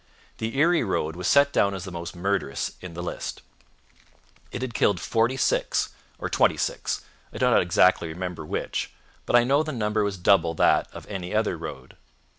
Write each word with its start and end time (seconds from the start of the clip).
The 0.39 0.57
Erie 0.57 0.83
road 0.83 1.15
was 1.15 1.27
set 1.27 1.53
down 1.53 1.75
as 1.75 1.83
the 1.83 1.91
most 1.91 2.15
murderous 2.15 2.71
in 2.81 2.95
the 2.95 3.03
list. 3.03 3.43
It 4.51 4.63
had 4.63 4.73
killed 4.73 4.99
forty 4.99 5.37
six 5.37 5.89
or 6.17 6.27
twenty 6.27 6.57
six, 6.57 7.01
I 7.31 7.37
do 7.37 7.45
not 7.45 7.61
exactly 7.61 8.07
remember 8.07 8.43
which, 8.43 8.95
but 9.27 9.35
I 9.35 9.43
know 9.43 9.61
the 9.61 9.71
number 9.71 10.03
was 10.03 10.17
double 10.17 10.55
that 10.55 10.91
of 10.91 11.05
any 11.05 11.35
other 11.35 11.55
road. 11.55 11.97